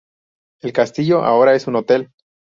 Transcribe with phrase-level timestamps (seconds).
[0.63, 2.09] El castillo ahora es un hotel.